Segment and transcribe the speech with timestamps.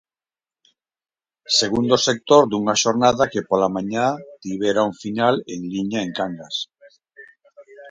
[1.59, 4.05] Segundo sector dunha xornada que pola mañá
[4.43, 6.55] tivera un final en liña en Cangas.